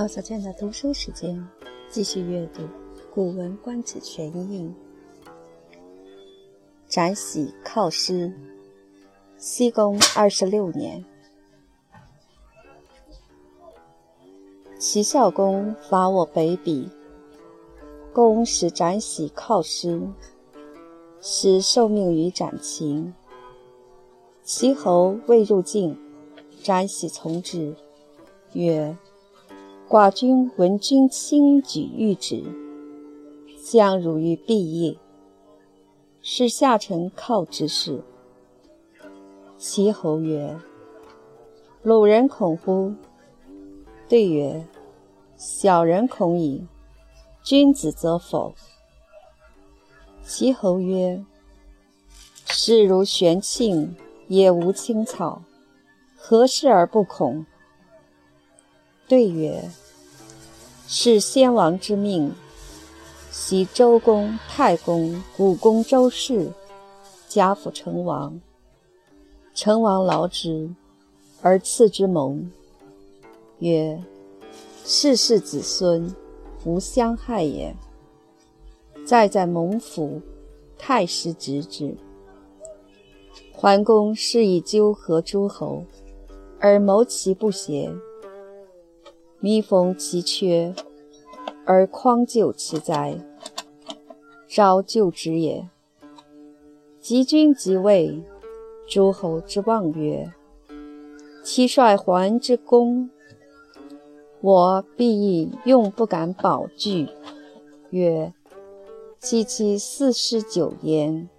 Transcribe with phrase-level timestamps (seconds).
[0.00, 1.46] 毛小娟的读书时间，
[1.90, 2.62] 继续阅读
[3.12, 4.74] 《古文观止全印》。
[6.88, 8.32] 展喜靠师，
[9.36, 11.04] 西宫二十六年，
[14.78, 16.88] 齐孝公伐我北鄙，
[18.14, 20.00] 公使展喜靠师，
[21.20, 23.12] 使受命于展禽。
[24.42, 25.94] 齐侯未入境，
[26.62, 27.76] 展喜从之，
[28.54, 28.96] 曰。
[29.90, 32.44] 寡君闻君轻举玉旨，
[33.60, 34.96] 将汝于毕业，
[36.22, 38.00] 是下臣靠之事。
[39.58, 40.56] 齐侯曰
[41.82, 42.94] ：“鲁人恐乎？”
[44.08, 44.64] 对曰
[45.36, 46.64] ：“小人恐矣。
[47.42, 48.54] 君子则否。”
[50.22, 51.24] 齐侯曰
[52.46, 53.96] ：“士如玄庆，
[54.28, 55.42] 也无青草，
[56.16, 57.44] 何事而不恐？”
[59.10, 59.68] 对曰
[60.86, 62.32] ：“是先王之命，
[63.32, 66.52] 袭周公、太公、古公周氏，
[67.26, 68.40] 家父成王。
[69.52, 70.70] 成王劳之，
[71.42, 72.48] 而赐之盟，
[73.58, 74.00] 曰
[74.86, 76.14] ：‘世世子孙，
[76.64, 77.74] 无相害也。’
[79.04, 80.22] 再在蒙府，
[80.78, 81.96] 太师执之。
[83.52, 85.82] 桓公是以纠合诸侯，
[86.60, 87.92] 而谋其不协。”
[89.42, 90.74] 弥缝其缺，
[91.64, 93.18] 而匡救其灾，
[94.46, 95.66] 昭救之也。
[97.00, 98.22] 及君即位，
[98.86, 100.30] 诸侯之望曰
[101.42, 103.08] ：“其率还之功，
[104.42, 107.08] 我必亦用不敢保惧。”
[107.88, 108.34] 曰
[109.18, 111.30] ：“其其四十九焉，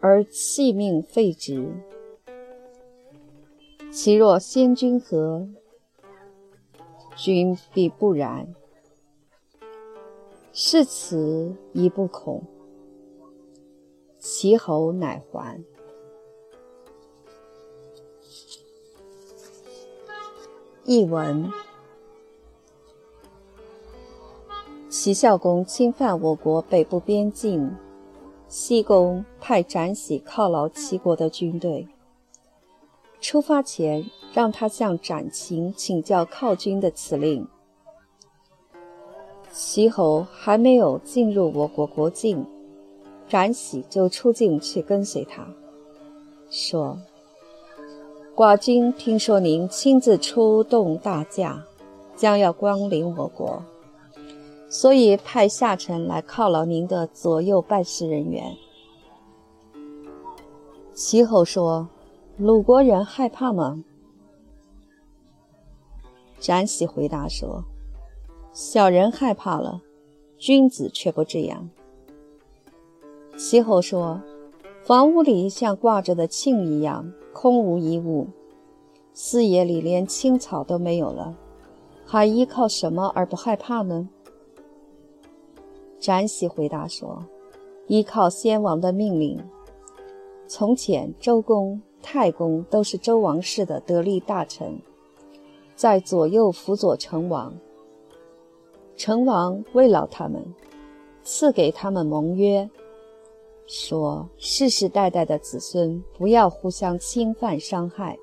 [0.00, 1.70] 而弃命废职。
[3.92, 5.48] 其若先君何？”
[7.16, 8.54] 君必不然，
[10.52, 12.42] 是此亦不恐。
[14.18, 15.62] 齐侯乃还。
[20.84, 21.50] 译文：
[24.90, 27.74] 齐孝公侵犯我国北部边境，
[28.48, 31.88] 西宫派展喜犒劳齐国的军队。
[33.24, 34.04] 出发前，
[34.34, 37.48] 让他向展禽请教犒军的辞令。
[39.50, 42.44] 齐侯还没有进入我国国境，
[43.26, 45.48] 展喜就出境去跟随他，
[46.50, 46.98] 说
[48.36, 51.64] ：“寡君听说您亲自出动大驾，
[52.14, 53.62] 将要光临我国，
[54.68, 58.54] 所以派下臣来犒劳您的左右办事人员。”
[60.92, 61.88] 齐侯说。
[62.36, 63.84] 鲁国人害怕吗？
[66.40, 67.62] 展喜回答说
[68.52, 69.80] ：“小人害怕了，
[70.36, 71.70] 君子却不这样。”
[73.38, 74.20] 齐侯说
[74.82, 78.26] ：“房屋里像挂着的磬一样，空无一物；
[79.12, 81.36] 四野里连青草都没有了，
[82.04, 84.08] 还依靠什么而不害怕呢？”
[86.00, 87.24] 展喜回答说
[87.86, 89.40] ：“依靠先王的命令。
[90.48, 94.78] 从前周公。”太公都是周王室的得力大臣，
[95.74, 97.52] 在左右辅佐成王。
[98.94, 100.44] 成王慰劳他们，
[101.24, 102.68] 赐给他们盟约，
[103.66, 108.18] 说世世代代的子孙不要互相侵犯伤害。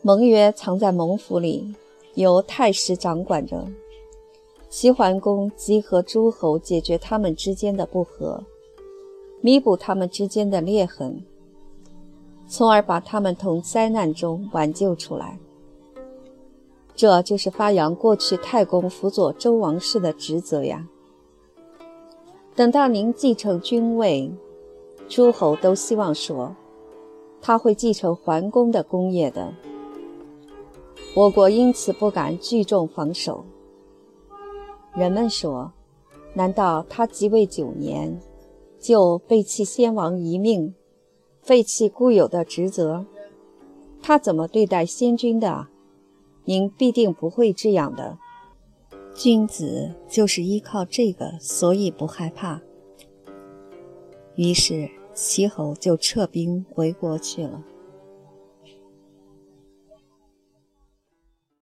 [0.00, 1.72] 盟约藏在盟府里，
[2.14, 3.64] 由太师掌管着。
[4.70, 8.42] 齐桓公集合诸侯，解决他们之间的不和，
[9.42, 11.22] 弥补他们之间的裂痕。
[12.46, 15.38] 从而把他们从灾难中挽救出来。
[16.94, 20.86] 这就是发扬过去太公辅佐周王室的职责呀。
[22.54, 24.30] 等到您继承君位，
[25.08, 26.54] 诸侯都希望说，
[27.40, 29.52] 他会继承桓公的功业的。
[31.14, 33.44] 我国因此不敢聚众防守。
[34.94, 35.72] 人们说，
[36.34, 38.20] 难道他即位九年，
[38.78, 40.74] 就背弃先王遗命？
[41.42, 43.04] 废弃固有的职责，
[44.00, 45.66] 他怎么对待先君的？
[46.44, 48.16] 您必定不会这样的。
[49.14, 52.60] 君子就是依靠这个，所以不害怕。
[54.36, 57.62] 于是齐侯就撤兵回国去了。